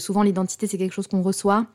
Souvent, 0.00 0.22
l'identité, 0.22 0.66
c'est 0.66 0.78
quelque 0.78 0.92
chose 0.92 1.06
qu'on 1.06 1.22
reçoit 1.22 1.66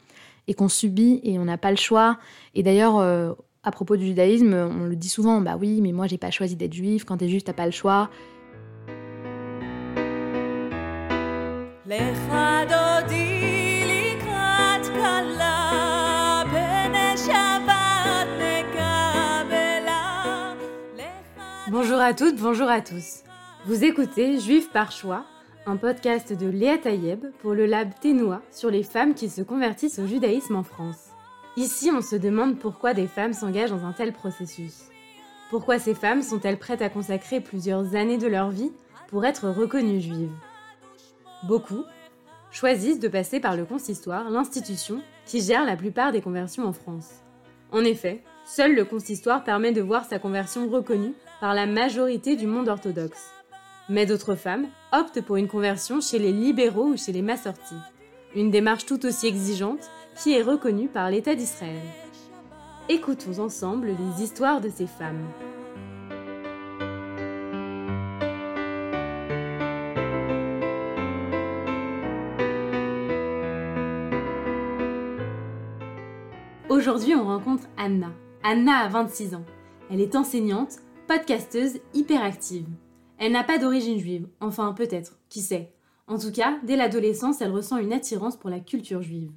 et 0.47 0.53
qu'on 0.53 0.69
subit 0.69 1.21
et 1.23 1.39
on 1.39 1.45
n'a 1.45 1.57
pas 1.57 1.71
le 1.71 1.77
choix. 1.77 2.17
Et 2.53 2.63
d'ailleurs, 2.63 2.97
euh, 2.97 3.33
à 3.63 3.71
propos 3.71 3.95
du 3.95 4.05
judaïsme, 4.05 4.53
on 4.53 4.85
le 4.85 4.95
dit 4.95 5.09
souvent, 5.09 5.41
bah 5.41 5.57
oui, 5.59 5.81
mais 5.81 5.91
moi, 5.91 6.07
j'ai 6.07 6.17
pas 6.17 6.31
choisi 6.31 6.55
d'être 6.55 6.73
juif. 6.73 7.05
Quand 7.05 7.17
t'es 7.17 7.29
juif, 7.29 7.43
t'as 7.43 7.53
pas 7.53 7.65
le 7.65 7.71
choix. 7.71 8.09
Bonjour 21.71 21.99
à 21.99 22.13
toutes, 22.13 22.37
bonjour 22.37 22.69
à 22.69 22.81
tous. 22.81 23.23
Vous 23.65 23.83
écoutez 23.83 24.39
Juif 24.39 24.71
par 24.71 24.91
choix, 24.91 25.25
un 25.67 25.77
podcast 25.77 26.31
de 26.31 26.47
Léa 26.47 26.77
Tayeb 26.77 27.25
pour 27.39 27.53
le 27.53 27.65
lab 27.65 27.89
Ténois 27.99 28.41
sur 28.51 28.69
les 28.69 28.83
femmes 28.83 29.15
qui 29.15 29.29
se 29.29 29.41
convertissent 29.41 29.97
au 29.97 30.05
judaïsme 30.05 30.55
en 30.55 30.63
France. 30.63 31.09
Ici, 31.57 31.89
on 31.91 32.01
se 32.01 32.15
demande 32.15 32.59
pourquoi 32.59 32.93
des 32.93 33.07
femmes 33.07 33.33
s'engagent 33.33 33.71
dans 33.71 33.85
un 33.85 33.93
tel 33.93 34.13
processus. 34.13 34.89
Pourquoi 35.49 35.79
ces 35.79 35.95
femmes 35.95 36.21
sont-elles 36.21 36.59
prêtes 36.59 36.83
à 36.83 36.89
consacrer 36.89 37.39
plusieurs 37.41 37.95
années 37.95 38.19
de 38.19 38.27
leur 38.27 38.51
vie 38.51 38.71
pour 39.07 39.25
être 39.25 39.49
reconnues 39.49 40.01
juives? 40.01 40.35
Beaucoup 41.47 41.83
choisissent 42.51 42.99
de 42.99 43.07
passer 43.07 43.39
par 43.39 43.55
le 43.55 43.65
consistoire, 43.65 44.29
l'institution 44.29 45.01
qui 45.25 45.41
gère 45.41 45.65
la 45.65 45.75
plupart 45.75 46.11
des 46.11 46.21
conversions 46.21 46.65
en 46.65 46.73
France. 46.73 47.09
En 47.71 47.83
effet, 47.83 48.23
seul 48.45 48.75
le 48.75 48.85
consistoire 48.85 49.43
permet 49.43 49.71
de 49.71 49.81
voir 49.81 50.05
sa 50.05 50.19
conversion 50.19 50.69
reconnue 50.69 51.13
par 51.41 51.55
la 51.55 51.65
majorité 51.65 52.35
du 52.35 52.45
monde 52.45 52.69
orthodoxe. 52.69 53.34
Mais 53.87 54.05
d'autres 54.05 54.35
femmes 54.35 54.67
optent 54.91 55.21
pour 55.21 55.35
une 55.35 55.47
conversion 55.47 56.01
chez 56.01 56.17
les 56.17 56.31
libéraux 56.31 56.87
ou 56.87 56.97
chez 56.97 57.11
les 57.11 57.21
massortis, 57.21 57.75
une 58.35 58.49
démarche 58.49 58.85
tout 58.85 59.05
aussi 59.05 59.27
exigeante 59.27 59.89
qui 60.15 60.33
est 60.33 60.41
reconnue 60.41 60.87
par 60.87 61.11
l'État 61.11 61.35
d'Israël. 61.35 61.81
Écoutons 62.89 63.39
ensemble 63.39 63.87
les 63.87 64.23
histoires 64.23 64.61
de 64.61 64.69
ces 64.69 64.87
femmes. 64.87 65.25
Aujourd'hui, 76.69 77.15
on 77.15 77.25
rencontre 77.25 77.63
Anna. 77.77 78.11
Anna 78.43 78.79
a 78.79 78.87
26 78.89 79.35
ans. 79.35 79.45
Elle 79.89 80.01
est 80.01 80.15
enseignante, 80.15 80.77
podcasteuse, 81.07 81.79
hyperactive. 81.93 82.67
Elle 83.17 83.31
n'a 83.31 83.43
pas 83.43 83.57
d'origine 83.57 83.99
juive, 83.99 84.27
enfin 84.39 84.73
peut-être, 84.73 85.17
qui 85.29 85.41
sait? 85.41 85.73
En 86.07 86.19
tout 86.19 86.31
cas, 86.31 86.59
dès 86.63 86.75
l'adolescence, 86.75 87.41
elle 87.41 87.51
ressent 87.51 87.77
une 87.77 87.93
attirance 87.93 88.37
pour 88.37 88.49
la 88.49 88.59
culture 88.59 89.01
juive. 89.01 89.31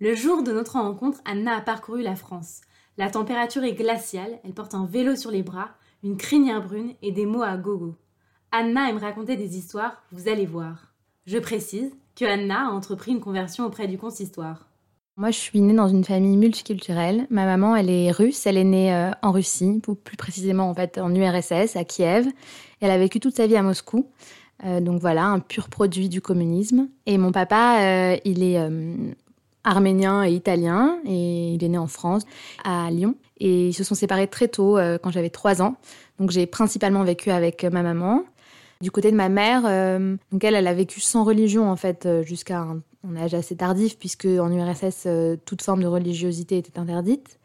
Le 0.00 0.14
jour 0.14 0.42
de 0.42 0.50
notre 0.50 0.72
rencontre, 0.72 1.20
Anna 1.24 1.56
a 1.56 1.60
parcouru 1.60 2.02
la 2.02 2.16
France. 2.16 2.62
La 2.98 3.10
température 3.10 3.62
est 3.62 3.74
glaciale, 3.74 4.40
elle 4.42 4.54
porte 4.54 4.74
un 4.74 4.84
vélo 4.84 5.14
sur 5.14 5.30
les 5.30 5.42
bras, 5.42 5.70
une 6.02 6.16
crinière 6.16 6.66
brune 6.66 6.94
et 7.02 7.12
des 7.12 7.26
mots 7.26 7.42
à 7.42 7.56
gogo. 7.56 7.94
Anna 8.50 8.90
aime 8.90 8.98
raconter 8.98 9.36
des 9.36 9.56
histoires, 9.56 10.02
vous 10.10 10.28
allez 10.28 10.46
voir. 10.46 10.92
Je 11.24 11.38
précise 11.38 11.94
que 12.16 12.24
Anna 12.24 12.66
a 12.66 12.70
entrepris 12.70 13.12
une 13.12 13.20
conversion 13.20 13.64
auprès 13.64 13.86
du 13.86 13.96
consistoire. 13.96 14.71
Moi, 15.18 15.30
je 15.30 15.36
suis 15.36 15.60
née 15.60 15.74
dans 15.74 15.88
une 15.88 16.04
famille 16.04 16.38
multiculturelle. 16.38 17.26
Ma 17.28 17.44
maman, 17.44 17.76
elle 17.76 17.90
est 17.90 18.10
russe. 18.10 18.46
Elle 18.46 18.56
est 18.56 18.64
née 18.64 18.94
euh, 18.94 19.10
en 19.20 19.30
Russie, 19.30 19.82
plus 20.04 20.16
précisément 20.16 20.70
en 20.70 20.74
fait 20.74 20.96
en 20.96 21.14
URSS, 21.14 21.76
à 21.76 21.84
Kiev. 21.84 22.26
Elle 22.80 22.90
a 22.90 22.96
vécu 22.96 23.20
toute 23.20 23.36
sa 23.36 23.46
vie 23.46 23.56
à 23.56 23.62
Moscou. 23.62 24.08
Euh, 24.64 24.80
donc 24.80 25.02
voilà, 25.02 25.26
un 25.26 25.38
pur 25.38 25.68
produit 25.68 26.08
du 26.08 26.22
communisme. 26.22 26.88
Et 27.04 27.18
mon 27.18 27.30
papa, 27.30 27.80
euh, 27.82 28.16
il 28.24 28.42
est 28.42 28.58
arménien 29.64 30.24
et 30.24 30.32
italien, 30.32 30.98
et 31.04 31.54
il 31.54 31.62
est 31.62 31.68
né 31.68 31.78
en 31.78 31.88
France, 31.88 32.22
à 32.64 32.90
Lyon. 32.90 33.14
Et 33.38 33.68
ils 33.68 33.74
se 33.74 33.84
sont 33.84 33.94
séparés 33.94 34.28
très 34.28 34.48
tôt, 34.48 34.78
quand 35.02 35.10
j'avais 35.10 35.30
3 35.30 35.60
ans. 35.60 35.76
Donc 36.20 36.30
j'ai 36.30 36.46
principalement 36.46 37.04
vécu 37.04 37.30
avec 37.30 37.64
ma 37.64 37.82
maman. 37.82 38.24
Du 38.82 38.90
côté 38.90 39.10
de 39.10 39.16
ma 39.16 39.30
mère, 39.30 39.62
donc 40.32 40.44
elle, 40.44 40.66
a 40.66 40.74
vécu 40.74 41.00
sans 41.00 41.24
religion 41.24 41.70
en 41.70 41.76
fait 41.76 42.06
jusqu'à 42.24 42.66
un 43.08 43.16
âge 43.16 43.34
assez 43.34 43.56
tardif, 43.56 43.98
puisque 43.98 44.26
en 44.26 44.50
URSS, 44.50 45.04
euh, 45.06 45.36
toute 45.44 45.62
forme 45.62 45.82
de 45.82 45.86
religiosité 45.86 46.58
était 46.58 46.78
interdite. 46.78 47.38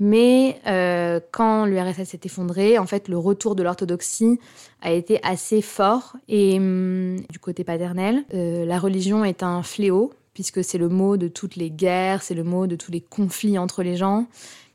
Mais 0.00 0.60
euh, 0.66 1.18
quand 1.32 1.64
l'URSS 1.64 2.04
s'est 2.04 2.20
effondré, 2.24 2.78
en 2.78 2.86
fait, 2.86 3.08
le 3.08 3.18
retour 3.18 3.56
de 3.56 3.64
l'orthodoxie 3.64 4.38
a 4.80 4.92
été 4.92 5.18
assez 5.24 5.60
fort. 5.60 6.14
Et 6.28 6.58
hum, 6.58 7.16
du 7.30 7.38
côté 7.40 7.64
paternel, 7.64 8.24
euh, 8.32 8.64
la 8.64 8.78
religion 8.78 9.24
est 9.24 9.42
un 9.42 9.62
fléau, 9.64 10.12
puisque 10.34 10.62
c'est 10.62 10.78
le 10.78 10.88
mot 10.88 11.16
de 11.16 11.26
toutes 11.26 11.56
les 11.56 11.70
guerres, 11.70 12.22
c'est 12.22 12.34
le 12.34 12.44
mot 12.44 12.68
de 12.68 12.76
tous 12.76 12.92
les 12.92 13.00
conflits 13.00 13.58
entre 13.58 13.82
les 13.82 13.96
gens. 13.96 14.26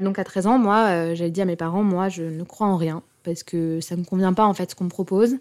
Donc 0.01 0.19
à 0.19 0.25
13 0.25 0.47
ans, 0.47 0.57
moi, 0.57 1.13
j'avais 1.13 1.31
dit 1.31 1.41
à 1.41 1.45
mes 1.45 1.55
parents, 1.55 1.83
moi, 1.83 2.09
je 2.09 2.23
ne 2.23 2.43
crois 2.43 2.67
en 2.67 2.75
rien, 2.75 3.01
parce 3.23 3.43
que 3.43 3.79
ça 3.79 3.95
ne 3.95 4.01
me 4.01 4.05
convient 4.05 4.33
pas, 4.33 4.45
en 4.45 4.53
fait, 4.53 4.71
ce 4.71 4.75
qu'on 4.75 4.83
me 4.83 4.89
propose. 4.89 5.37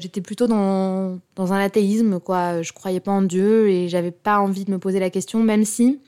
J'étais 0.00 0.20
plutôt 0.20 0.46
dans, 0.46 1.20
dans 1.36 1.52
un 1.52 1.60
athéisme, 1.60 2.18
quoi. 2.20 2.62
Je 2.62 2.72
croyais 2.72 3.00
pas 3.00 3.12
en 3.12 3.22
Dieu 3.22 3.68
et 3.68 3.88
j'avais 3.88 4.10
pas 4.10 4.38
envie 4.38 4.64
de 4.64 4.70
me 4.70 4.78
poser 4.78 4.98
la 4.98 5.10
question, 5.10 5.42
même 5.42 5.64
si 5.64 6.00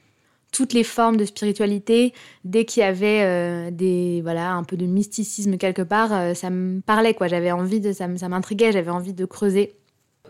toutes 0.53 0.73
les 0.73 0.85
formes 0.85 1.17
de 1.17 1.25
spiritualité, 1.25 2.15
dès 2.45 2.65
qu'il 2.65 2.81
y 2.81 2.85
avait 2.85 3.23
euh, 3.23 3.71
des 3.71 4.23
voilà 4.23 4.53
un 4.53 4.65
peu 4.65 4.77
de 4.77 4.87
mysticisme 4.87 5.59
quelque 5.59 5.83
part, 5.83 6.13
euh, 6.13 6.35
ça 6.35 6.51
me 6.51 6.81
parlait 6.81 7.15
quoi. 7.15 7.29
J'avais 7.29 7.53
envie 7.53 7.81
de 7.81 7.93
ça, 7.93 8.09
m'intriguait, 8.09 8.73
j'avais 8.73 8.91
envie 8.91 9.13
de 9.13 9.25
creuser. 9.25 9.77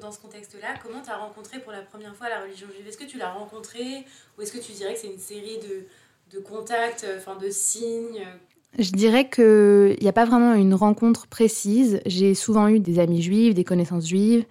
Dans 0.00 0.10
ce 0.12 0.18
contexte-là, 0.18 0.74
comment 0.82 1.00
tu 1.00 1.10
as 1.10 1.16
rencontré 1.16 1.60
pour 1.60 1.72
la 1.72 1.80
première 1.80 2.14
fois 2.14 2.28
la 2.28 2.42
religion 2.42 2.66
juive? 2.74 2.86
Est-ce 2.86 2.98
que 2.98 3.04
tu 3.04 3.18
l'as 3.18 3.30
rencontrée? 3.30 4.04
Ou 4.36 4.42
est-ce 4.42 4.52
que 4.52 4.58
tu 4.58 4.72
dirais 4.72 4.94
que 4.94 5.00
c'est 5.00 5.12
une 5.12 5.18
série 5.18 5.58
de, 5.58 6.36
de 6.36 6.42
contacts, 6.42 7.04
euh, 7.04 7.18
enfin 7.18 7.36
de 7.36 7.48
signes? 7.48 8.26
Je 8.78 8.90
dirais 8.90 9.28
qu'il 9.28 9.96
n'y 10.00 10.08
a 10.08 10.12
pas 10.12 10.24
vraiment 10.24 10.54
une 10.54 10.74
rencontre 10.74 11.26
précise. 11.26 12.00
J'ai 12.06 12.34
souvent 12.34 12.68
eu 12.68 12.78
des 12.78 12.98
amis 12.98 13.22
juifs, 13.22 13.54
des 13.54 13.64
connaissances 13.64 14.06
juives. 14.06 14.44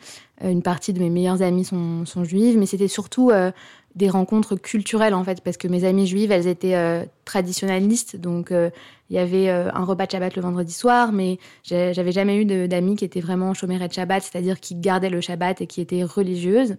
Euh, 0.43 0.51
une 0.51 0.61
partie 0.61 0.93
de 0.93 0.99
mes 0.99 1.09
meilleures 1.09 1.41
amies 1.41 1.65
sont, 1.65 2.23
juives, 2.23 2.57
mais 2.57 2.65
c'était 2.65 2.87
surtout 2.87 3.29
euh, 3.29 3.51
des 3.95 4.09
rencontres 4.09 4.55
culturelles 4.55 5.13
en 5.13 5.23
fait, 5.23 5.41
parce 5.41 5.57
que 5.57 5.67
mes 5.67 5.85
amies 5.85 6.07
juives, 6.07 6.31
elles 6.31 6.47
étaient 6.47 6.75
euh, 6.75 7.05
traditionnalistes, 7.23 8.17
donc 8.17 8.51
il 8.51 9.15
y 9.15 9.19
avait 9.19 9.49
un 9.49 9.83
repas 9.83 10.05
de 10.05 10.11
Shabbat 10.11 10.35
le 10.35 10.41
vendredi 10.41 10.73
soir, 10.73 11.11
mais 11.13 11.37
j'avais 11.63 12.11
jamais 12.11 12.37
eu 12.37 12.67
d'amis 12.67 12.95
qui 12.95 13.05
étaient 13.05 13.21
vraiment 13.21 13.53
chômères 13.53 13.87
de 13.87 13.93
Shabbat, 13.93 14.23
c'est-à-dire 14.23 14.59
qui 14.59 14.75
gardaient 14.75 15.09
le 15.09 15.21
Shabbat 15.21 15.61
et 15.61 15.67
qui 15.67 15.79
étaient 15.79 16.03
religieuses. 16.03 16.75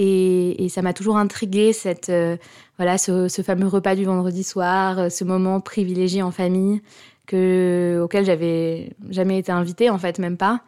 Et, 0.00 0.68
ça 0.68 0.80
m'a 0.80 0.92
toujours 0.92 1.16
intrigué 1.16 1.72
cette 1.72 2.08
euh, 2.08 2.36
voilà 2.76 2.98
ce, 2.98 3.28
fameux 3.42 3.66
repas 3.66 3.96
du 3.96 4.04
vendredi 4.04 4.44
soir, 4.44 4.98
euh, 4.98 5.08
ce 5.08 5.24
moment 5.24 5.60
privilégié 5.60 6.22
en 6.22 6.30
famille 6.30 6.80
que 7.26 8.00
auquel 8.02 8.24
j'avais 8.24 8.92
jamais 9.10 9.38
été 9.38 9.50
invitée 9.50 9.90
en 9.90 9.98
fait 9.98 10.20
même 10.20 10.36
pas, 10.36 10.60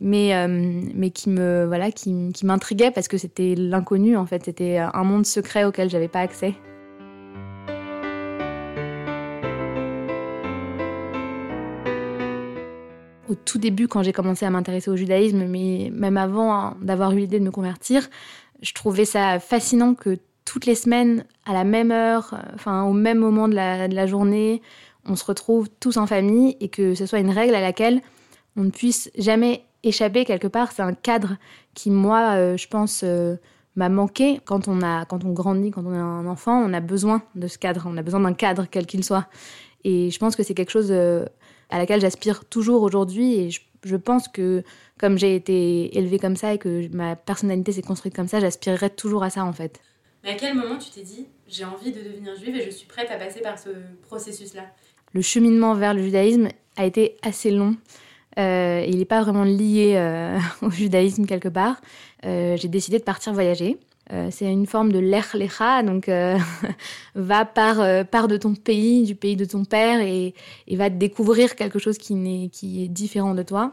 mais 0.00 0.34
euh, 0.34 0.48
mais 0.94 1.10
qui 1.10 1.30
me 1.30 1.64
voilà 1.64 1.92
qui, 1.92 2.32
qui 2.34 2.44
m'intriguait 2.44 2.90
parce 2.90 3.06
que 3.06 3.18
c'était 3.18 3.54
l'inconnu 3.56 4.16
en 4.16 4.26
fait, 4.26 4.44
c'était 4.46 4.78
un 4.78 5.04
monde 5.04 5.26
secret 5.26 5.64
auquel 5.64 5.88
j'avais 5.88 6.08
pas 6.08 6.20
accès. 6.20 6.54
au 13.32 13.34
tout 13.34 13.58
début, 13.58 13.88
quand 13.88 14.02
j'ai 14.02 14.12
commencé 14.12 14.44
à 14.44 14.50
m'intéresser 14.50 14.90
au 14.90 14.96
judaïsme, 14.96 15.46
mais 15.46 15.90
même 15.92 16.18
avant 16.18 16.54
hein, 16.54 16.76
d'avoir 16.82 17.12
eu 17.12 17.20
l'idée 17.20 17.40
de 17.40 17.44
me 17.44 17.50
convertir, 17.50 18.08
je 18.62 18.72
trouvais 18.72 19.04
ça 19.04 19.38
fascinant 19.40 19.94
que 19.94 20.18
toutes 20.44 20.66
les 20.66 20.74
semaines, 20.74 21.24
à 21.44 21.52
la 21.52 21.64
même 21.64 21.90
heure, 21.90 22.34
enfin 22.54 22.84
au 22.84 22.92
même 22.92 23.18
moment 23.18 23.48
de 23.48 23.54
la, 23.54 24.06
journée, 24.06 24.62
on 25.04 25.16
se 25.16 25.24
retrouve 25.24 25.68
tous 25.80 25.96
en 25.96 26.06
famille 26.06 26.56
et 26.60 26.68
que 26.68 26.94
ce 26.94 27.06
soit 27.06 27.18
une 27.18 27.30
règle 27.30 27.54
à 27.54 27.60
laquelle 27.60 28.00
on 28.56 28.64
ne 28.64 28.70
puisse 28.70 29.10
jamais 29.16 29.64
échapper 29.82 30.24
quelque 30.24 30.46
part. 30.46 30.72
C'est 30.72 30.82
un 30.82 30.94
cadre 30.94 31.36
qui, 31.74 31.90
moi, 31.90 32.34
euh, 32.36 32.56
je 32.56 32.68
pense, 32.68 33.02
euh, 33.02 33.36
m'a 33.76 33.88
manqué. 33.88 34.40
Quand 34.44 34.68
on, 34.68 34.82
a, 34.82 35.04
quand 35.06 35.24
on 35.24 35.32
grandit, 35.32 35.70
quand 35.70 35.84
on 35.86 35.94
est 35.94 35.98
un 35.98 36.26
enfant, 36.26 36.62
on 36.62 36.72
a 36.72 36.80
besoin 36.80 37.22
de 37.34 37.48
ce 37.48 37.58
cadre, 37.58 37.86
on 37.86 37.96
a 37.96 38.02
besoin 38.02 38.20
d'un 38.20 38.34
cadre, 38.34 38.66
quel 38.70 38.86
qu'il 38.86 39.04
soit. 39.04 39.26
Et 39.84 40.10
je 40.10 40.18
pense 40.18 40.36
que 40.36 40.42
c'est 40.42 40.54
quelque 40.54 40.70
chose 40.70 40.88
euh, 40.90 41.24
à 41.70 41.78
laquelle 41.78 42.00
j'aspire 42.00 42.44
toujours 42.44 42.82
aujourd'hui 42.82 43.34
et 43.34 43.50
je 43.50 43.60
je 43.84 43.96
pense 43.96 44.28
que 44.28 44.62
comme 44.98 45.18
j'ai 45.18 45.34
été 45.34 45.96
élevée 45.96 46.18
comme 46.18 46.36
ça 46.36 46.54
et 46.54 46.58
que 46.58 46.88
ma 46.94 47.16
personnalité 47.16 47.72
s'est 47.72 47.82
construite 47.82 48.14
comme 48.14 48.28
ça, 48.28 48.40
j'aspirerais 48.40 48.90
toujours 48.90 49.22
à 49.22 49.30
ça 49.30 49.44
en 49.44 49.52
fait. 49.52 49.80
Mais 50.24 50.30
à 50.30 50.34
quel 50.34 50.54
moment 50.54 50.78
tu 50.78 50.90
t'es 50.90 51.02
dit 51.02 51.26
j'ai 51.48 51.64
envie 51.64 51.92
de 51.92 52.00
devenir 52.00 52.34
juive 52.36 52.56
et 52.56 52.64
je 52.64 52.70
suis 52.70 52.86
prête 52.86 53.10
à 53.10 53.16
passer 53.16 53.40
par 53.40 53.58
ce 53.58 53.70
processus-là? 54.02 54.62
Le 55.12 55.20
cheminement 55.20 55.74
vers 55.74 55.94
le 55.94 56.02
judaïsme 56.02 56.48
a 56.76 56.86
été 56.86 57.16
assez 57.22 57.50
long. 57.50 57.76
Euh, 58.38 58.84
il 58.88 58.98
n'est 58.98 59.04
pas 59.04 59.22
vraiment 59.22 59.44
lié 59.44 59.94
euh, 59.96 60.38
au 60.62 60.70
judaïsme 60.70 61.26
quelque 61.26 61.48
part. 61.48 61.80
Euh, 62.24 62.56
j'ai 62.56 62.68
décidé 62.68 62.98
de 62.98 63.04
partir 63.04 63.32
voyager. 63.32 63.78
C'est 64.30 64.50
une 64.50 64.66
forme 64.66 64.92
de 64.92 64.98
l'ech 64.98 65.34
lecha, 65.34 65.82
donc 65.82 66.10
va 67.14 67.44
par, 67.44 68.06
par 68.06 68.28
de 68.28 68.36
ton 68.36 68.54
pays, 68.54 69.04
du 69.04 69.14
pays 69.14 69.36
de 69.36 69.44
ton 69.44 69.64
père, 69.64 70.00
et, 70.00 70.34
et 70.66 70.76
va 70.76 70.90
découvrir 70.90 71.56
quelque 71.56 71.78
chose 71.78 71.98
qui, 71.98 72.14
est, 72.14 72.48
qui 72.48 72.84
est 72.84 72.88
différent 72.88 73.34
de 73.34 73.42
toi. 73.42 73.72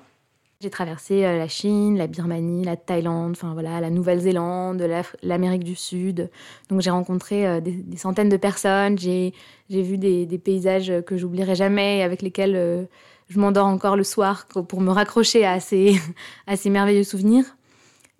J'ai 0.61 0.69
traversé 0.69 1.21
la 1.21 1.47
Chine, 1.47 1.97
la 1.97 2.07
Birmanie, 2.07 2.65
la 2.65 2.75
Thaïlande, 2.75 3.31
enfin 3.31 3.53
voilà, 3.53 3.79
la 3.81 3.89
Nouvelle-Zélande, 3.89 4.85
l'Amérique 5.23 5.63
du 5.63 5.75
Sud. 5.75 6.29
Donc 6.69 6.81
j'ai 6.81 6.89
rencontré 6.89 7.61
des, 7.61 7.97
centaines 7.97 8.29
de 8.29 8.37
personnes, 8.37 8.97
j'ai 8.97 9.33
vu 9.69 9.97
des, 9.97 10.25
des, 10.25 10.37
paysages 10.37 10.91
que 11.05 11.17
j'oublierai 11.17 11.55
jamais, 11.55 12.03
avec 12.03 12.21
lesquels 12.21 12.87
je 13.29 13.39
m'endors 13.39 13.67
encore 13.67 13.95
le 13.95 14.03
soir 14.03 14.47
pour 14.47 14.81
me 14.81 14.91
raccrocher 14.91 15.45
à 15.45 15.59
ces, 15.59 15.95
à 16.47 16.57
ces 16.57 16.69
merveilleux 16.69 17.03
souvenirs. 17.03 17.45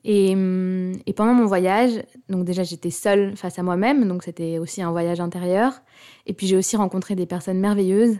Et, 0.06 0.34
hum, 0.34 0.94
et, 1.06 1.14
pendant 1.14 1.34
mon 1.34 1.46
voyage, 1.46 2.04
donc 2.30 2.46
déjà 2.46 2.64
j'étais 2.64 2.90
seule 2.90 3.36
face 3.36 3.60
à 3.60 3.64
moi-même, 3.64 4.08
donc 4.08 4.24
c'était 4.24 4.58
aussi 4.58 4.82
un 4.82 4.92
voyage 4.92 5.20
intérieur. 5.20 5.82
Et 6.26 6.34
puis 6.34 6.48
j'ai 6.48 6.56
aussi 6.56 6.78
rencontré 6.78 7.16
des 7.16 7.26
personnes 7.26 7.60
merveilleuses, 7.60 8.18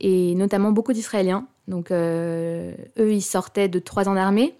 et 0.00 0.34
notamment 0.34 0.72
beaucoup 0.72 0.92
d'Israéliens. 0.92 1.46
Donc 1.68 1.90
euh, 1.90 2.74
eux, 2.98 3.12
ils 3.12 3.22
sortaient 3.22 3.68
de 3.68 3.78
trois 3.78 4.08
ans 4.08 4.14
d'armée. 4.14 4.54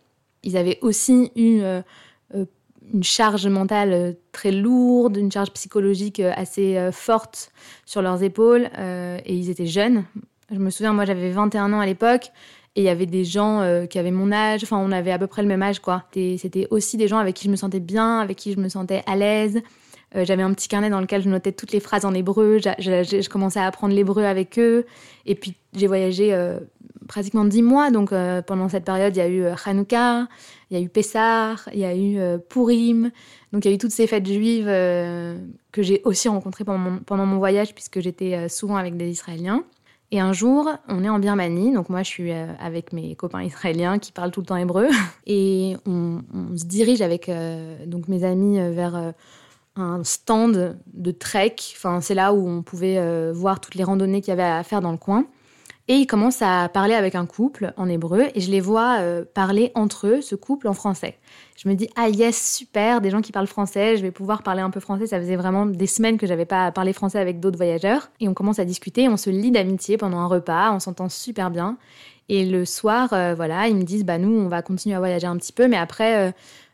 Ils 0.44 0.56
avaient 0.56 0.78
aussi 0.82 1.32
eu 1.36 1.60
euh, 1.60 1.82
euh, 2.34 2.44
une 2.92 3.02
charge 3.02 3.46
mentale 3.46 4.16
très 4.32 4.52
lourde, 4.52 5.16
une 5.16 5.30
charge 5.30 5.50
psychologique 5.52 6.20
assez 6.20 6.90
forte 6.92 7.52
sur 7.86 8.02
leurs 8.02 8.22
épaules, 8.22 8.68
et 8.76 9.34
ils 9.34 9.50
étaient 9.50 9.66
jeunes. 9.66 10.04
Je 10.50 10.58
me 10.58 10.68
souviens, 10.68 10.92
moi 10.92 11.04
j'avais 11.04 11.30
21 11.30 11.72
ans 11.72 11.80
à 11.80 11.86
l'époque, 11.86 12.32
et 12.74 12.80
il 12.80 12.84
y 12.84 12.88
avait 12.88 13.06
des 13.06 13.24
gens 13.24 13.60
euh, 13.60 13.86
qui 13.86 13.98
avaient 13.98 14.10
mon 14.10 14.32
âge, 14.32 14.62
enfin 14.62 14.78
on 14.78 14.92
avait 14.92 15.12
à 15.12 15.18
peu 15.18 15.26
près 15.26 15.42
le 15.42 15.48
même 15.48 15.62
âge 15.62 15.80
quoi. 15.80 16.04
C'était 16.14 16.66
aussi 16.70 16.96
des 16.96 17.06
gens 17.06 17.18
avec 17.18 17.34
qui 17.34 17.44
je 17.44 17.50
me 17.50 17.56
sentais 17.56 17.80
bien, 17.80 18.20
avec 18.20 18.38
qui 18.38 18.52
je 18.52 18.58
me 18.58 18.68
sentais 18.68 19.02
à 19.06 19.14
l'aise. 19.14 19.60
Euh, 20.16 20.24
j'avais 20.24 20.42
un 20.42 20.52
petit 20.54 20.68
carnet 20.68 20.88
dans 20.88 21.00
lequel 21.00 21.22
je 21.22 21.28
notais 21.28 21.52
toutes 21.52 21.72
les 21.72 21.80
phrases 21.80 22.04
en 22.04 22.14
hébreu, 22.14 22.58
je, 22.58 23.28
commençais 23.28 23.60
à 23.60 23.66
apprendre 23.66 23.94
l'hébreu 23.94 24.24
avec 24.24 24.58
eux. 24.58 24.86
Et 25.26 25.34
puis 25.34 25.54
j'ai 25.74 25.86
voyagé 25.86 26.32
euh, 26.32 26.60
pratiquement 27.08 27.44
dix 27.44 27.62
mois, 27.62 27.90
donc 27.90 28.10
pendant 28.46 28.70
cette 28.70 28.84
période 28.84 29.14
il 29.14 29.18
y 29.18 29.22
a 29.22 29.28
eu 29.28 29.44
Hanouka, 29.66 30.28
il 30.70 30.78
y 30.78 30.80
a 30.80 30.82
eu 30.82 30.88
Pessah, 30.88 31.56
il 31.74 31.78
y 31.80 31.84
a 31.84 31.94
eu 31.94 32.38
Purim, 32.48 33.10
donc 33.52 33.64
il 33.64 33.68
y 33.68 33.70
a 33.70 33.74
eu 33.74 33.78
toutes 33.78 33.90
ces 33.90 34.06
fêtes 34.06 34.26
juives 34.26 34.66
que 34.66 35.82
j'ai 35.82 36.00
aussi 36.04 36.28
rencontrées 36.28 36.64
pendant 36.64 36.98
pendant 37.04 37.26
mon 37.26 37.38
voyage 37.38 37.74
puisque 37.74 38.00
j'étais 38.00 38.48
souvent 38.48 38.76
avec 38.76 38.96
des 38.96 39.10
Israéliens. 39.10 39.64
Et 40.14 40.20
un 40.20 40.34
jour, 40.34 40.68
on 40.88 41.02
est 41.04 41.08
en 41.08 41.18
Birmanie, 41.18 41.72
donc 41.72 41.88
moi 41.88 42.02
je 42.02 42.08
suis 42.08 42.32
euh, 42.32 42.46
avec 42.60 42.92
mes 42.92 43.16
copains 43.16 43.42
israéliens 43.42 43.98
qui 43.98 44.12
parlent 44.12 44.30
tout 44.30 44.40
le 44.40 44.46
temps 44.46 44.56
hébreu, 44.56 44.88
et 45.26 45.74
on, 45.86 46.20
se 46.54 46.66
dirige 46.66 47.00
avec 47.00 47.30
euh, 47.30 47.86
donc 47.86 48.08
mes 48.08 48.22
amis 48.22 48.60
euh, 48.60 48.72
vers 48.72 49.14
un 49.74 50.04
stand 50.04 50.78
de 50.92 51.10
trek. 51.12 51.56
Enfin, 51.74 52.02
c'est 52.02 52.14
là 52.14 52.34
où 52.34 52.46
on 52.46 52.60
pouvait 52.60 53.32
voir 53.32 53.58
toutes 53.58 53.74
les 53.74 53.84
randonnées 53.84 54.20
qu'il 54.20 54.28
y 54.28 54.32
avait 54.32 54.42
à 54.42 54.62
faire 54.64 54.82
dans 54.82 54.92
le 54.92 54.98
coin. 54.98 55.24
Et 55.88 55.94
ils 55.94 56.06
commencent 56.06 56.42
à 56.42 56.68
parler 56.68 56.94
avec 56.94 57.16
un 57.16 57.26
couple 57.26 57.72
en 57.76 57.88
hébreu 57.88 58.26
et 58.34 58.40
je 58.40 58.50
les 58.50 58.60
vois 58.60 58.98
euh, 59.00 59.24
parler 59.24 59.72
entre 59.74 60.06
eux, 60.06 60.20
ce 60.20 60.36
couple 60.36 60.68
en 60.68 60.74
français. 60.74 61.18
Je 61.56 61.68
me 61.68 61.74
dis, 61.74 61.88
ah 61.96 62.08
yes, 62.08 62.54
super, 62.56 63.00
des 63.00 63.10
gens 63.10 63.20
qui 63.20 63.32
parlent 63.32 63.48
français, 63.48 63.96
je 63.96 64.02
vais 64.02 64.12
pouvoir 64.12 64.44
parler 64.44 64.62
un 64.62 64.70
peu 64.70 64.78
français. 64.78 65.08
Ça 65.08 65.18
faisait 65.18 65.34
vraiment 65.34 65.66
des 65.66 65.88
semaines 65.88 66.18
que 66.18 66.26
j'avais 66.26 66.44
pas 66.44 66.70
parlé 66.70 66.92
français 66.92 67.18
avec 67.18 67.40
d'autres 67.40 67.56
voyageurs. 67.56 68.10
Et 68.20 68.28
on 68.28 68.34
commence 68.34 68.60
à 68.60 68.64
discuter, 68.64 69.08
on 69.08 69.16
se 69.16 69.30
lie 69.30 69.50
d'amitié 69.50 69.96
pendant 69.96 70.18
un 70.18 70.26
repas, 70.26 70.72
on 70.72 70.78
s'entend 70.78 71.08
super 71.08 71.50
bien. 71.50 71.76
Et 72.28 72.46
le 72.46 72.64
soir, 72.64 73.12
euh, 73.12 73.34
voilà, 73.34 73.66
ils 73.66 73.76
me 73.76 73.82
disent, 73.82 74.04
bah 74.04 74.18
nous, 74.18 74.32
on 74.32 74.48
va 74.48 74.62
continuer 74.62 74.94
à 74.94 75.00
voyager 75.00 75.26
un 75.26 75.36
petit 75.36 75.52
peu, 75.52 75.66
mais 75.66 75.76
après, 75.76 76.28
euh, 76.28 76.32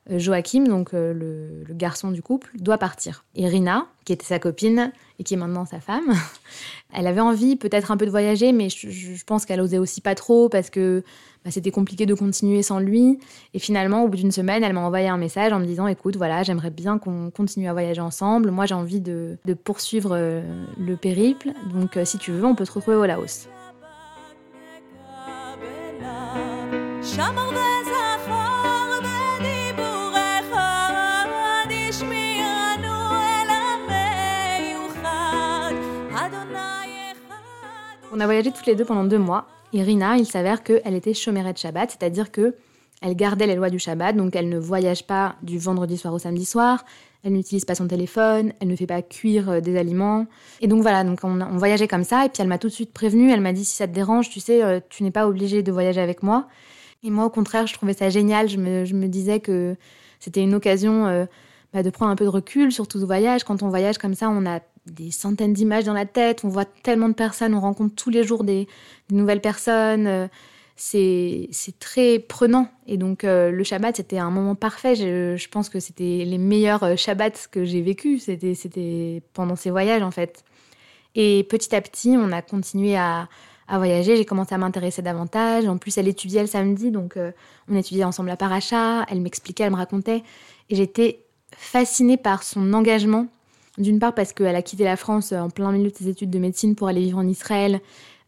Joachim, 0.08 0.64
donc 0.64 0.94
euh, 0.94 1.12
le, 1.12 1.74
garçon 1.74 2.10
du 2.10 2.22
couple, 2.22 2.50
doit 2.58 2.78
partir. 2.78 3.24
Et 3.34 3.46
Rina, 3.46 3.86
qui 4.04 4.12
était 4.12 4.24
sa 4.24 4.38
copine 4.38 4.90
et 5.18 5.24
qui 5.24 5.34
est 5.34 5.36
maintenant 5.36 5.66
sa 5.66 5.80
femme, 5.80 6.14
elle 6.94 7.06
avait 7.06 7.20
envie 7.20 7.56
peut-être 7.56 7.90
un 7.90 7.96
peu 7.96 8.06
de 8.06 8.10
voyager, 8.10 8.52
mais 8.52 8.70
je, 8.70 9.22
pense 9.26 9.44
qu'elle 9.44 9.60
osait 9.60 9.78
aussi 9.78 10.00
pas 10.00 10.14
trop 10.14 10.48
parce 10.48 10.70
que 10.70 11.02
bah, 11.44 11.50
c'était 11.50 11.70
compliqué 11.70 12.06
de 12.06 12.14
continuer 12.14 12.62
sans 12.62 12.78
lui. 12.78 13.18
Et 13.52 13.58
finalement, 13.58 14.04
au 14.04 14.08
bout 14.08 14.16
d'une 14.16 14.32
semaine, 14.32 14.64
elle 14.64 14.72
m'a 14.72 14.80
envoyé 14.80 15.08
un 15.08 15.18
message 15.18 15.52
en 15.52 15.58
me 15.58 15.66
disant 15.66 15.86
Écoute, 15.86 16.16
voilà, 16.16 16.42
j'aimerais 16.42 16.70
bien 16.70 16.98
qu'on 16.98 17.30
continue 17.30 17.68
à 17.68 17.72
voyager 17.72 18.00
ensemble. 18.00 18.50
Moi, 18.50 18.64
j'ai 18.64 18.74
envie 18.74 19.00
de, 19.00 19.36
poursuivre 19.62 20.12
euh, 20.14 20.40
le 20.78 20.96
périple. 20.96 21.50
Donc, 21.74 21.98
si 22.04 22.16
tu 22.16 22.32
veux, 22.32 22.44
on 22.44 22.54
peut 22.54 22.64
se 22.64 22.72
retrouver 22.72 22.96
au 22.96 23.04
Laos. 23.04 23.48
On 38.18 38.20
a 38.20 38.24
voyagé 38.24 38.50
toutes 38.50 38.66
les 38.66 38.74
deux 38.74 38.84
pendant 38.84 39.04
deux 39.04 39.20
mois. 39.20 39.46
Et 39.72 39.80
Rina, 39.80 40.16
il 40.16 40.26
s'avère 40.26 40.64
qu'elle 40.64 40.94
était 40.96 41.12
de 41.12 41.56
Shabbat, 41.56 41.88
c'est-à-dire 41.88 42.32
que 42.32 42.56
elle 43.00 43.14
gardait 43.14 43.46
les 43.46 43.54
lois 43.54 43.70
du 43.70 43.78
Shabbat, 43.78 44.16
donc 44.16 44.34
elle 44.34 44.48
ne 44.48 44.58
voyage 44.58 45.06
pas 45.06 45.36
du 45.44 45.56
vendredi 45.56 45.96
soir 45.96 46.12
au 46.12 46.18
samedi 46.18 46.44
soir, 46.44 46.84
elle 47.22 47.34
n'utilise 47.34 47.64
pas 47.64 47.76
son 47.76 47.86
téléphone, 47.86 48.52
elle 48.58 48.66
ne 48.66 48.74
fait 48.74 48.88
pas 48.88 49.02
cuire 49.02 49.48
euh, 49.50 49.60
des 49.60 49.76
aliments. 49.76 50.26
Et 50.60 50.66
donc 50.66 50.82
voilà, 50.82 51.04
donc 51.04 51.20
on, 51.22 51.36
voyageait 51.58 51.86
comme 51.86 52.02
ça, 52.02 52.26
et 52.26 52.28
puis 52.28 52.42
elle 52.42 52.48
m'a 52.48 52.58
tout 52.58 52.66
de 52.66 52.72
suite 52.72 52.92
prévenue, 52.92 53.30
elle 53.30 53.40
m'a 53.40 53.52
dit 53.52 53.64
si 53.64 53.76
ça 53.76 53.86
te 53.86 53.92
dérange, 53.92 54.30
tu 54.30 54.40
sais, 54.40 54.64
euh, 54.64 54.80
tu 54.88 55.04
n'es 55.04 55.12
pas 55.12 55.28
obligée 55.28 55.62
de 55.62 55.70
voyager 55.70 56.00
avec 56.00 56.24
moi. 56.24 56.48
Et 57.04 57.10
moi 57.10 57.24
au 57.24 57.30
contraire, 57.30 57.68
je 57.68 57.74
trouvais 57.74 57.92
ça 57.92 58.10
génial, 58.10 58.48
je 58.48 58.56
me, 58.56 59.06
disais 59.06 59.38
que 59.38 59.76
c'était 60.18 60.42
une 60.42 60.56
occasion 60.56 61.06
euh, 61.06 61.26
bah, 61.72 61.84
de 61.84 61.90
prendre 61.90 62.10
un 62.10 62.16
peu 62.16 62.24
de 62.24 62.30
recul 62.30 62.72
sur 62.72 62.88
tout 62.88 62.98
ce 62.98 63.04
voyage. 63.04 63.44
Quand 63.44 63.62
on 63.62 63.68
voyage 63.68 63.96
comme 63.96 64.14
ça, 64.14 64.28
on 64.28 64.44
a 64.44 64.58
des 64.92 65.10
centaines 65.10 65.52
d'images 65.52 65.84
dans 65.84 65.92
la 65.92 66.06
tête, 66.06 66.44
on 66.44 66.48
voit 66.48 66.64
tellement 66.64 67.08
de 67.08 67.14
personnes, 67.14 67.54
on 67.54 67.60
rencontre 67.60 67.94
tous 67.94 68.10
les 68.10 68.24
jours 68.24 68.44
des, 68.44 68.68
nouvelles 69.10 69.40
personnes. 69.40 70.06
Euh, 70.06 70.28
c'est 70.76 71.48
très 71.80 72.18
prenant. 72.18 72.68
Et 72.86 72.96
donc, 72.96 73.24
euh, 73.24 73.50
le 73.50 73.64
Shabbat, 73.64 73.96
c'était 73.96 74.18
un 74.18 74.30
moment 74.30 74.54
parfait. 74.54 74.94
Je, 74.94 75.48
pense 75.48 75.68
que 75.68 75.80
c'était 75.80 76.24
les 76.24 76.38
meilleurs 76.38 76.84
euh, 76.84 76.96
Shabbats 76.96 77.48
que 77.50 77.64
j'ai 77.64 77.82
vécus. 77.82 78.24
C'était 78.24 79.22
pendant 79.32 79.56
ces 79.56 79.70
voyages, 79.70 80.02
en 80.02 80.10
fait. 80.10 80.44
Et 81.14 81.44
petit 81.44 81.74
à 81.74 81.80
petit, 81.80 82.16
on 82.16 82.30
a 82.30 82.42
continué 82.42 82.96
à, 82.96 83.28
voyager. 83.70 84.16
J'ai 84.16 84.24
commencé 84.24 84.54
à 84.54 84.58
m'intéresser 84.58 85.02
davantage. 85.02 85.66
En 85.66 85.78
plus, 85.78 85.98
elle 85.98 86.08
étudiait 86.08 86.42
le 86.42 86.46
samedi, 86.46 86.90
donc 86.90 87.18
on 87.68 87.74
étudiait 87.74 88.04
ensemble 88.04 88.28
la 88.28 88.36
paracha. 88.36 89.04
Elle 89.10 89.20
m'expliquait, 89.20 89.64
elle 89.64 89.72
me 89.72 89.76
racontait. 89.76 90.22
Et 90.70 90.76
j'étais 90.76 91.24
fascinée 91.56 92.16
par 92.16 92.44
son 92.44 92.72
engagement 92.72 93.26
d'une 93.78 93.98
part 93.98 94.14
parce 94.14 94.32
qu'elle 94.32 94.56
a 94.56 94.62
quitté 94.62 94.84
la 94.84 94.96
France 94.96 95.32
en 95.32 95.50
plein 95.50 95.72
milieu 95.72 95.90
de 95.90 95.96
ses 95.96 96.08
études 96.08 96.30
de 96.30 96.38
médecine 96.38 96.74
pour 96.74 96.88
aller 96.88 97.00
vivre 97.00 97.18
en 97.18 97.26
Israël 97.26 97.80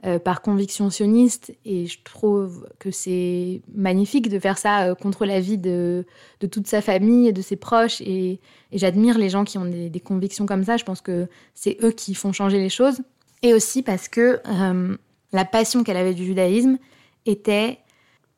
euh, 0.07 0.19
par 0.19 0.41
conviction 0.41 0.89
sioniste. 0.89 1.53
Et 1.67 1.85
je 1.85 1.99
trouve 2.03 2.67
que 2.79 2.91
c'est 2.91 3.61
magnifique 3.75 4.31
de 4.31 4.39
faire 4.39 4.57
ça 4.57 4.85
euh, 4.85 4.95
contre 4.95 5.27
la 5.27 5.41
vie 5.41 5.59
de, 5.59 6.07
toute 6.51 6.67
sa 6.67 6.81
famille 6.81 7.29
et 7.29 7.33
de 7.33 7.43
ses 7.43 7.57
proches. 7.57 8.01
Et, 8.01 8.41
j'admire 8.73 9.19
les 9.19 9.29
gens 9.29 9.45
qui 9.45 9.59
ont 9.59 9.67
des, 9.67 10.01
convictions 10.01 10.47
comme 10.47 10.65
ça. 10.65 10.79
Je 10.79 10.85
pense 10.85 11.03
que 11.03 11.29
c'est 11.55 11.77
eux 11.83 11.91
qui 11.91 12.15
font 12.15 12.33
changer 12.33 12.59
les 12.59 12.71
choses. 12.71 13.03
Et 13.43 13.53
aussi 13.53 13.83
parce 13.83 14.09
que 14.09 14.41
euh, 14.47 14.97
la 15.33 15.45
passion 15.45 15.85
qu'elle 15.85 15.99
avait 15.99 16.15
du 16.15 16.25
judaïsme 16.25 16.79
était 17.27 17.79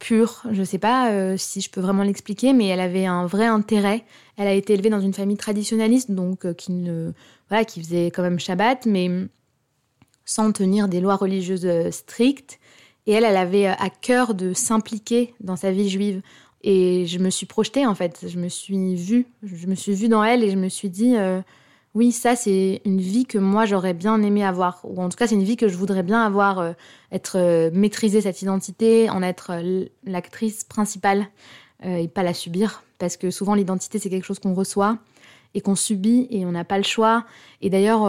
pure. 0.02 0.42
Je 0.50 0.61
ne 0.61 0.64
sais 0.64 0.78
pas 0.78 1.12
euh, 1.12 1.37
si 1.38 1.61
je 1.61 1.71
peux 1.71 1.80
vraiment 1.80 2.02
l'expliquer, 2.02 2.52
mais 2.52 2.66
elle 2.66 2.80
avait 2.80 3.06
un 3.06 3.26
vrai 3.26 3.47
intérêt. 3.47 4.04
Elle 4.37 4.49
a 4.49 4.52
été 4.52 4.75
élevée 4.75 4.90
dans 4.90 5.00
une 5.00 5.14
famille 5.14 5.37
traditionnaliste, 5.37 6.11
donc 6.11 6.44
euh, 6.44 6.52
qui 6.52 6.73
ne, 6.73 7.12
voilà, 7.49 7.64
qui 7.64 7.80
faisait 7.80 8.06
quand 8.06 8.23
même 8.23 8.40
Shabbat, 8.40 8.87
mais 8.87 9.09
sans 10.25 10.50
tenir 10.50 10.88
des 10.88 11.00
lois 11.00 11.14
religieuses 11.14 11.66
euh, 11.66 11.92
strictes. 11.92 12.59
Et 13.06 13.12
elle, 13.12 13.25
elle 13.25 13.37
avait 13.37 13.66
à 13.66 13.90
cœur 13.90 14.35
de 14.35 14.52
s'impliquer 14.52 15.35
dans 15.40 15.56
sa 15.56 15.71
vie 15.71 15.88
juive. 15.88 16.21
Et 16.64 17.06
je 17.06 17.18
me 17.18 17.30
suis 17.30 17.47
projetée 17.47 17.87
en 17.87 17.94
fait. 17.94 18.26
Je 18.28 18.38
me 18.38 18.49
suis 18.49 18.97
vue, 18.97 19.26
je 19.44 19.66
me 19.68 19.76
suis 19.76 19.94
vue 19.94 20.09
dans 20.09 20.23
elle 20.25 20.42
et 20.42 20.50
je 20.50 20.56
me 20.56 20.68
suis 20.68 20.88
dit 20.88 21.16
oui, 21.94 22.11
ça 22.11 22.37
c'est 22.37 22.80
une 22.87 23.00
vie 23.00 23.26
que 23.26 23.37
moi 23.37 23.66
j'aurais 23.66 23.92
bien 23.92 24.22
aimé 24.22 24.42
avoir, 24.42 24.80
ou 24.84 25.02
en 25.02 25.11
tout 25.11 25.16
cas 25.16 25.26
c'est 25.26 25.34
une 25.34 25.42
vie 25.42 25.56
que 25.56 25.68
je 25.68 25.76
voudrais 25.76 26.02
bien 26.02 26.25
avoir, 26.25 26.58
euh, 26.58 26.72
être 27.11 27.37
euh, 27.37 27.70
maîtriser 27.75 28.22
cette 28.22 28.40
identité, 28.40 29.11
en 29.11 29.22
être 29.22 29.50
euh, 29.52 29.84
l'actrice 30.04 30.64
principale 30.64 31.26
et 31.84 32.06
pas 32.06 32.22
la 32.22 32.32
subir, 32.32 32.84
parce 32.99 33.16
que 33.16 33.32
souvent 33.32 33.56
l'identité 33.56 33.99
c'est 33.99 34.08
quelque 34.08 34.25
chose 34.25 34.38
qu'on 34.38 34.54
reçoit 34.54 34.99
et 35.54 35.61
qu'on 35.61 35.75
subit 35.75 36.28
et 36.30 36.46
on 36.46 36.52
n'a 36.52 36.62
pas 36.62 36.78
le 36.78 36.84
choix. 36.84 37.25
Et 37.61 37.70
d'ailleurs, 37.70 38.04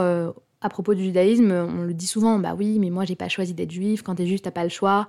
à 0.61 0.69
propos 0.69 0.93
du 0.93 1.05
judaïsme, 1.05 1.51
on 1.51 1.81
le 1.81 1.95
dit 1.95 2.05
souvent, 2.05 2.37
bah 2.37 2.53
oui, 2.55 2.77
mais 2.77 2.91
moi 2.91 3.03
j'ai 3.03 3.15
pas 3.15 3.29
choisi 3.29 3.55
d'être 3.55 3.71
juif, 3.71 4.03
quand 4.03 4.13
t'es 4.13 4.27
juif 4.27 4.43
t'as 4.43 4.51
pas 4.51 4.61
le 4.61 4.69
choix. 4.69 5.07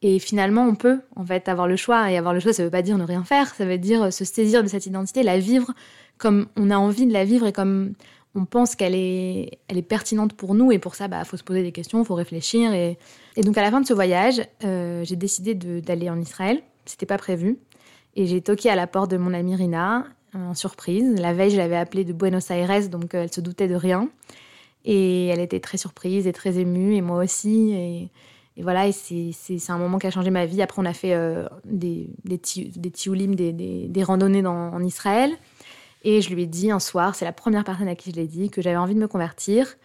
Et 0.00 0.20
finalement, 0.20 0.64
on 0.64 0.76
peut 0.76 1.00
en 1.16 1.26
fait 1.26 1.48
avoir 1.48 1.66
le 1.66 1.74
choix. 1.74 2.08
Et 2.12 2.16
avoir 2.16 2.34
le 2.34 2.38
choix, 2.38 2.52
ça 2.52 2.62
veut 2.62 2.70
pas 2.70 2.82
dire 2.82 2.98
ne 2.98 3.04
rien 3.04 3.24
faire, 3.24 3.52
ça 3.52 3.64
veut 3.64 3.78
dire 3.78 4.12
se 4.12 4.24
saisir 4.24 4.62
de 4.62 4.68
cette 4.68 4.86
identité, 4.86 5.24
la 5.24 5.40
vivre 5.40 5.72
comme 6.18 6.46
on 6.56 6.70
a 6.70 6.76
envie 6.76 7.06
de 7.06 7.12
la 7.12 7.24
vivre 7.24 7.46
et 7.46 7.52
comme 7.52 7.94
on 8.34 8.44
pense 8.44 8.74
qu'elle 8.74 8.94
est, 8.94 9.58
elle 9.68 9.78
est 9.78 9.82
pertinente 9.82 10.32
pour 10.32 10.54
nous. 10.54 10.72
Et 10.72 10.78
pour 10.78 10.94
ça, 10.94 11.04
il 11.04 11.10
bah, 11.10 11.24
faut 11.24 11.36
se 11.36 11.44
poser 11.44 11.62
des 11.62 11.72
questions, 11.72 12.02
il 12.02 12.04
faut 12.04 12.14
réfléchir. 12.14 12.72
Et, 12.72 12.98
donc, 13.42 13.56
à 13.56 13.62
la 13.62 13.70
fin 13.70 13.80
de 13.80 13.86
ce 13.86 13.94
voyage, 13.94 14.42
euh, 14.64 15.04
j'ai 15.04 15.16
décidé 15.16 15.54
d'aller 15.54 16.10
en 16.10 16.20
Israël. 16.20 16.62
C'était 16.84 17.06
pas 17.06 17.18
prévu. 17.18 17.58
Et 18.16 18.26
j'ai 18.26 18.40
toqué 18.40 18.70
à 18.70 18.76
la 18.76 18.86
porte 18.86 19.10
de 19.10 19.16
mon 19.16 19.34
amie 19.34 19.56
Rina, 19.56 20.06
en 20.34 20.54
surprise. 20.54 21.14
La 21.18 21.32
veille, 21.32 21.50
je 21.50 21.56
l'avais 21.56 21.76
appelée 21.76 22.04
de 22.04 22.12
Buenos 22.12 22.50
Aires, 22.50 22.88
donc 22.88 23.14
euh, 23.14 23.22
elle 23.22 23.32
se 23.32 23.40
doutait 23.40 23.68
de 23.68 23.74
rien. 23.74 24.08
Et 24.84 25.28
elle 25.28 25.40
était 25.40 25.60
très 25.60 25.78
surprise 25.78 26.26
et 26.26 26.32
très 26.32 26.58
émue, 26.58 26.94
et 26.94 27.00
moi 27.00 27.22
aussi. 27.22 27.72
Et, 27.72 28.10
voilà, 28.62 28.86
et 28.86 28.92
c'est 28.92 29.70
un 29.70 29.78
moment 29.78 29.98
qui 29.98 30.06
a 30.06 30.10
changé 30.10 30.30
ma 30.30 30.46
vie. 30.46 30.60
Après, 30.60 30.80
on 30.82 30.84
a 30.84 30.92
fait 30.92 31.14
euh, 31.14 31.48
des, 31.64 32.10
des, 32.24 32.40
des 32.76 33.52
des, 33.52 33.88
des, 33.88 34.02
randonnées 34.02 34.46
en 34.46 34.82
Israël. 34.82 35.32
Et 36.04 36.20
je 36.20 36.32
lui 36.34 36.42
ai 36.42 36.46
dit 36.46 36.70
un 36.70 36.78
soir, 36.78 37.14
c'est 37.14 37.24
la 37.24 37.32
première 37.32 37.64
personne 37.64 37.88
à 37.88 37.94
qui 37.94 38.10
je 38.10 38.16
l'ai 38.16 38.26
dit, 38.26 38.50
que 38.50 38.60
j'avais 38.60 38.76
envie 38.76 38.94
de 38.94 39.00
me 39.00 39.08
convertir. 39.08 39.76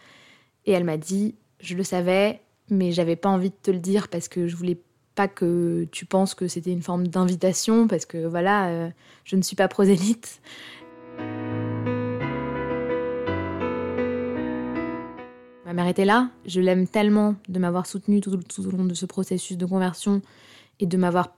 Et 0.66 0.74
elle 0.74 0.84
m'a 0.84 0.98
dit, 0.98 1.36
je 1.62 1.76
le 1.76 1.84
savais, 1.84 2.42
mais 2.70 2.92
j'avais 2.92 3.16
pas 3.16 3.30
envie 3.30 3.50
de 3.50 3.56
te 3.62 3.72
le 3.72 3.80
dire 3.80 4.10
parce 4.10 4.28
que 4.28 4.48
je 4.48 4.56
voulais 4.56 4.78
pas 5.16 5.30
que 5.30 5.88
tu 5.92 6.06
penses 6.06 6.36
que 6.36 6.48
c'était 6.48 6.72
une 6.72 6.82
forme 6.82 7.08
d'invitation, 7.08 7.88
parce 7.88 8.06
que 8.06 8.26
voilà, 8.26 8.68
euh, 8.68 8.90
je 9.24 9.38
ne 9.38 9.42
suis 9.42 9.56
pas 9.56 9.68
prosélyte. 9.68 10.42
Ma 15.66 15.74
mère 15.74 15.88
était 15.88 16.06
là, 16.06 16.30
je 16.46 16.62
l'aime 16.62 16.88
tellement 16.88 17.36
de 17.48 17.60
m'avoir 17.60 17.86
soutenue 17.86 18.22
tout, 18.22 18.32
au 18.32 18.72
long 18.72 18.86
de 18.86 18.94
ce 18.94 19.06
processus 19.06 19.58
de 19.58 19.66
conversion 19.66 20.22
et 20.80 20.86
de 20.86 20.98
m'avoir 20.98 21.36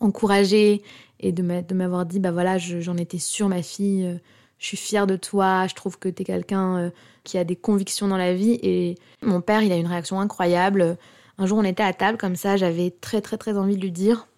encouragée 0.00 0.82
et 1.20 1.32
de 1.32 1.74
m'avoir 1.74 2.06
dit, 2.06 2.20
bah 2.20 2.32
voilà, 2.32 2.58
j'en 2.58 2.96
étais 2.96 3.18
sûre, 3.18 3.48
ma 3.48 3.62
fille, 3.62 4.04
euh, 4.06 4.18
je 4.58 4.66
suis 4.66 4.76
fière 4.76 5.06
de 5.06 5.16
toi, 5.16 5.66
je 5.66 5.74
trouve 5.74 5.98
que 5.98 6.08
tu 6.08 6.22
es 6.22 6.24
quelqu'un 6.24 6.76
euh, 6.76 6.90
qui 7.22 7.38
a 7.38 7.44
des 7.44 7.56
convictions 7.56 8.08
dans 8.08 8.16
la 8.16 8.34
vie. 8.34 8.58
Et 8.62 8.96
mon 9.22 9.40
père, 9.40 9.62
il 9.62 9.72
a 9.72 9.76
une 9.76 9.86
réaction 9.86 10.20
incroyable. 10.20 10.96
Un 11.38 11.46
jour, 11.46 11.58
on 11.58 11.64
était 11.64 11.82
à 11.82 11.92
table 11.92 12.18
comme 12.18 12.36
ça, 12.36 12.56
j'avais 12.56 12.90
très 12.90 13.20
très 13.20 13.38
très 13.38 13.56
envie 13.56 13.76
de 13.76 13.82
lui 13.82 13.90
dire. 13.90 14.28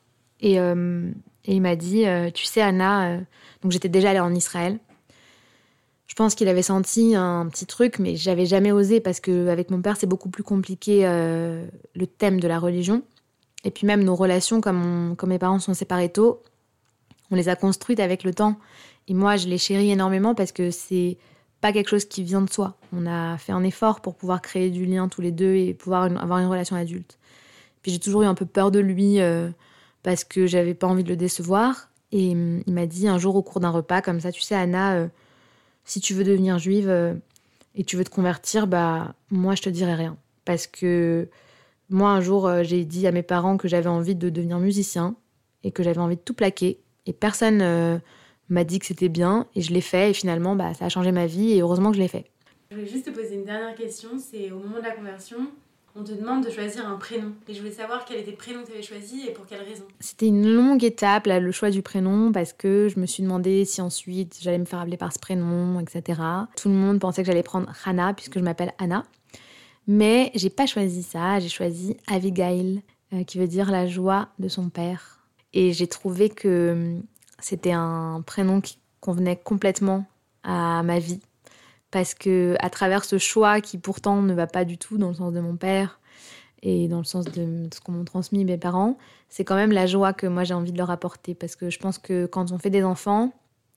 Et, 0.40 0.60
euh, 0.60 1.10
il 1.48 1.62
m'a 1.62 1.76
dit, 1.76 2.04
tu 2.34 2.44
sais 2.44 2.60
Anna, 2.60 3.18
donc 3.62 3.70
j'étais 3.70 3.88
déjà 3.88 4.10
allée 4.10 4.18
en 4.18 4.34
Israël, 4.34 4.80
je 6.08 6.14
pense 6.16 6.34
qu'il 6.34 6.48
avait 6.48 6.62
senti 6.62 7.14
un 7.14 7.46
petit 7.46 7.66
truc, 7.66 8.00
mais 8.00 8.16
j'avais 8.16 8.46
jamais 8.46 8.72
osé 8.72 8.98
parce 8.98 9.20
que 9.20 9.46
avec 9.46 9.70
mon 9.70 9.80
père, 9.80 9.96
c'est 9.96 10.08
beaucoup 10.08 10.28
plus 10.28 10.42
compliqué 10.42 11.02
le 11.04 12.06
thème 12.18 12.40
de 12.40 12.48
la 12.48 12.58
religion. 12.58 13.04
Et 13.66 13.72
puis 13.72 13.84
même 13.84 14.04
nos 14.04 14.14
relations, 14.14 14.60
comme, 14.60 15.16
mes 15.26 15.38
parents 15.40 15.58
sont 15.58 15.74
séparés 15.74 16.08
tôt, 16.08 16.40
on 17.32 17.34
les 17.34 17.48
a 17.48 17.56
construites 17.56 17.98
avec 17.98 18.22
le 18.22 18.32
temps. 18.32 18.56
Et 19.08 19.14
moi, 19.14 19.36
je 19.36 19.48
les 19.48 19.58
chéris 19.58 19.90
énormément 19.90 20.36
parce 20.36 20.52
que 20.52 20.70
c'est 20.70 21.18
pas 21.60 21.72
quelque 21.72 21.88
chose 21.88 22.04
qui 22.04 22.22
vient 22.22 22.42
de 22.42 22.48
soi. 22.48 22.76
On 22.92 23.06
a 23.06 23.36
fait 23.38 23.50
un 23.50 23.64
effort 23.64 24.00
pour 24.00 24.14
pouvoir 24.14 24.40
créer 24.40 24.70
du 24.70 24.86
lien 24.86 25.08
tous 25.08 25.20
les 25.20 25.32
deux 25.32 25.56
et 25.56 25.74
pouvoir 25.74 26.04
avoir 26.04 26.38
une 26.38 26.46
relation 26.46 26.76
adulte. 26.76 27.18
Puis 27.82 27.90
j'ai 27.90 27.98
toujours 27.98 28.22
eu 28.22 28.26
un 28.26 28.34
peu 28.34 28.46
peur 28.46 28.70
de 28.70 28.78
lui 28.78 29.20
euh, 29.20 29.50
parce 30.04 30.22
que 30.22 30.46
j'avais 30.46 30.74
pas 30.74 30.86
envie 30.86 31.02
de 31.02 31.08
le 31.08 31.16
décevoir. 31.16 31.88
Et 32.12 32.30
hum, 32.32 32.62
il 32.68 32.72
m'a 32.72 32.86
dit 32.86 33.08
un 33.08 33.18
jour 33.18 33.34
au 33.34 33.42
cours 33.42 33.58
d'un 33.58 33.70
repas, 33.70 34.00
comme 34.00 34.20
ça, 34.20 34.30
tu 34.30 34.42
sais, 34.42 34.54
Anna. 34.54 34.94
Euh, 34.94 35.08
si 35.84 36.00
tu 36.00 36.14
veux 36.14 36.24
devenir 36.24 36.60
juive 36.60 36.88
euh, 36.88 37.14
et 37.74 37.82
tu 37.82 37.96
veux 37.96 38.04
te 38.04 38.10
convertir, 38.10 38.68
bah 38.68 39.14
moi 39.32 39.56
je 39.56 39.62
te 39.62 39.68
dirai 39.68 39.94
rien. 39.94 40.16
Parce 40.44 40.68
que 40.68 41.28
moi 41.90 42.10
un 42.10 42.20
jour 42.20 42.46
euh, 42.46 42.62
j'ai 42.62 42.84
dit 42.84 43.06
à 43.06 43.12
mes 43.12 43.22
parents 43.22 43.56
que 43.56 43.68
j'avais 43.68 43.88
envie 43.88 44.14
de 44.14 44.30
devenir 44.30 44.58
musicien 44.58 45.16
et 45.64 45.72
que 45.72 45.82
j'avais 45.82 46.00
envie 46.00 46.16
de 46.16 46.20
tout 46.20 46.34
plaquer. 46.34 46.80
Et 47.06 47.12
personne 47.12 47.60
euh, 47.62 47.98
m'a 48.48 48.64
dit 48.64 48.78
que 48.78 48.86
c'était 48.86 49.08
bien 49.08 49.46
et 49.54 49.62
je 49.62 49.72
l'ai 49.72 49.80
fait 49.80 50.10
et 50.10 50.14
finalement 50.14 50.56
bah, 50.56 50.74
ça 50.74 50.86
a 50.86 50.88
changé 50.88 51.12
ma 51.12 51.26
vie 51.26 51.52
et 51.52 51.60
heureusement 51.60 51.90
que 51.90 51.96
je 51.96 52.02
l'ai 52.02 52.08
fait. 52.08 52.26
Je 52.70 52.76
voulais 52.76 52.88
juste 52.88 53.06
te 53.06 53.10
poser 53.10 53.34
une 53.34 53.44
dernière 53.44 53.74
question, 53.74 54.10
c'est 54.18 54.50
au 54.50 54.58
moment 54.58 54.78
de 54.78 54.82
la 54.82 54.90
conversion, 54.90 55.38
on 55.98 56.04
te 56.04 56.12
demande 56.12 56.44
de 56.44 56.50
choisir 56.50 56.86
un 56.86 56.96
prénom. 56.96 57.32
Et 57.48 57.54
je 57.54 57.60
voulais 57.60 57.72
savoir 57.72 58.04
quel 58.04 58.20
était 58.20 58.32
le 58.32 58.36
prénom 58.36 58.62
que 58.62 58.66
tu 58.66 58.72
avais 58.72 58.82
choisi 58.82 59.26
et 59.26 59.32
pour 59.32 59.46
quelle 59.46 59.62
raison. 59.62 59.84
C'était 60.00 60.26
une 60.26 60.46
longue 60.46 60.84
étape, 60.84 61.26
là, 61.26 61.40
le 61.40 61.52
choix 61.52 61.70
du 61.70 61.80
prénom, 61.80 62.32
parce 62.32 62.52
que 62.52 62.88
je 62.88 63.00
me 63.00 63.06
suis 63.06 63.22
demandé 63.22 63.64
si 63.64 63.80
ensuite 63.80 64.36
j'allais 64.40 64.58
me 64.58 64.66
faire 64.66 64.80
appeler 64.80 64.98
par 64.98 65.12
ce 65.12 65.18
prénom, 65.18 65.80
etc. 65.80 66.20
Tout 66.56 66.68
le 66.68 66.74
monde 66.74 66.98
pensait 66.98 67.22
que 67.22 67.26
j'allais 67.26 67.42
prendre 67.42 67.72
Hannah, 67.84 68.12
puisque 68.12 68.38
je 68.38 68.44
m'appelle 68.44 68.74
Anna. 68.78 69.04
Mais 69.86 70.30
j'ai 70.34 70.50
pas 70.50 70.66
choisi 70.66 71.02
ça, 71.02 71.38
j'ai 71.38 71.48
choisi 71.48 71.96
Abigail, 72.06 72.82
euh, 73.12 73.22
qui 73.24 73.38
veut 73.38 73.46
dire 73.46 73.70
la 73.70 73.86
joie 73.86 74.28
de 74.38 74.48
son 74.48 74.68
père. 74.68 75.20
Et 75.52 75.72
j'ai 75.72 75.86
trouvé 75.86 76.28
que 76.28 76.72
hum, 76.72 77.02
c'était 77.38 77.72
un 77.72 78.22
prénom 78.26 78.60
qui 78.60 78.78
convenait 79.00 79.36
complètement 79.36 80.06
à 80.42 80.82
ma 80.82 80.98
vie. 80.98 81.20
Parce 81.90 82.14
que 82.14 82.56
à 82.60 82.70
travers 82.70 83.04
ce 83.04 83.18
choix 83.18 83.60
qui 83.60 83.78
pourtant 83.78 84.22
ne 84.22 84.34
va 84.34 84.46
pas 84.46 84.64
du 84.64 84.76
tout 84.76 84.98
dans 84.98 85.08
le 85.08 85.14
sens 85.14 85.32
de 85.32 85.40
mon 85.40 85.56
père 85.56 86.00
et 86.62 86.88
dans 86.88 86.98
le 86.98 87.04
sens 87.04 87.24
de 87.26 87.68
ce 87.72 87.80
qu'on 87.80 88.04
transmis 88.04 88.44
mes 88.44 88.58
parents, 88.58 88.98
c'est 89.28 89.44
quand 89.44 89.54
même 89.54 89.72
la 89.72 89.86
joie 89.86 90.12
que 90.12 90.26
moi 90.26 90.42
j'ai 90.44 90.54
envie 90.54 90.72
de 90.72 90.78
leur 90.78 90.90
apporter. 90.90 91.34
Parce 91.34 91.54
que 91.54 91.70
je 91.70 91.78
pense 91.78 91.98
que 91.98 92.26
quand 92.26 92.50
on 92.50 92.58
fait 92.58 92.70
des 92.70 92.82
enfants, 92.82 93.32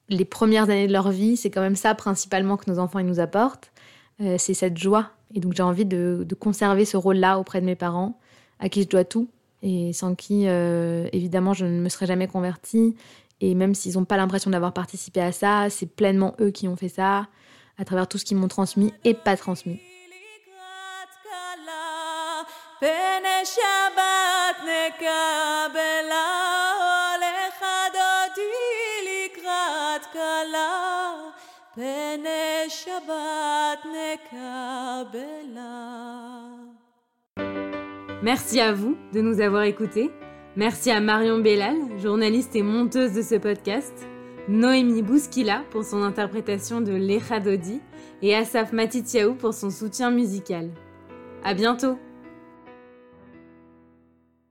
les 0.10 0.26
premières 0.26 0.64
années 0.64 0.88
de 0.88 0.94
leur 0.94 1.12
vie, 1.12 1.38
c'est 1.38 1.52
quand 1.52 1.62
même 1.62 1.76
ça 1.76 1.94
principalement 1.94 2.58
que 2.58 2.70
nos 2.70 2.80
enfants 2.80 3.00
ils 3.00 3.06
nous 3.06 3.20
apportent, 3.20 3.72
euh, 4.22 4.36
c'est 4.38 4.54
cette 4.54 4.78
joie. 4.78 5.12
Et 5.34 5.40
donc 5.40 5.54
j'ai 5.54 5.64
envie 5.64 5.86
de, 5.86 6.26
conserver 6.40 6.86
ce 6.86 6.98
rôle-là 6.98 7.40
auprès 7.40 7.62
de 7.62 7.66
mes 7.66 7.76
parents, 7.76 8.18
à 8.60 8.70
qui 8.70 8.84
je 8.84 8.88
dois 8.88 9.04
tout 9.04 9.30
et 9.62 9.92
sans 9.92 10.16
qui 10.16 10.48
euh, 10.48 11.10
évidemment 11.12 11.54
je 11.54 11.66
ne 11.66 11.80
me 11.80 11.90
serais 11.90 12.06
jamais 12.06 12.28
convertie. 12.28 12.96
Et 13.42 13.56
même 13.56 13.74
s'ils 13.74 13.94
n'ont 13.94 14.06
pas 14.06 14.18
l'impression 14.18 14.52
d'avoir 14.52 14.74
participé 14.74 15.22
à 15.22 15.32
ça, 15.32 15.70
c'est 15.70 15.86
pleinement 15.86 16.36
eux 16.42 16.52
qui 16.52 16.68
ont 16.68 16.76
fait 16.76 16.90
ça 16.90 17.28
à 17.78 17.86
travers 17.86 18.08
tout 18.08 18.18
ce 18.18 18.26
qu'ils 18.26 18.38
m'ont 18.38 18.50
transmis 18.50 18.94
et 19.06 19.14
pas 19.14 19.38
transmis. 19.38 19.80
Merci 38.22 38.60
à 38.60 38.74
vous 38.74 38.98
de 39.14 39.22
nous 39.22 39.40
avoir 39.40 39.64
écoutés. 39.64 40.12
Merci 40.58 40.92
à 40.92 41.00
Marion 41.00 41.40
Bellal, 41.40 41.78
journaliste 41.98 42.54
et 42.58 42.64
monteuse 42.64 43.14
de 43.14 43.22
ce 43.22 43.36
podcast. 43.36 43.94
Noémie 44.50 45.04
Bouskila 45.04 45.64
pour 45.72 45.86
son 45.86 46.04
interprétation 46.04 46.82
de 46.82 46.92
L'Echadodi 46.92 47.80
et 48.22 48.36
Asaf 48.36 48.74
Matitiaou 48.74 49.36
pour 49.36 49.54
son 49.54 49.70
soutien 49.70 50.12
musical. 50.12 50.72
À 51.46 51.54
bientôt! 51.54 51.98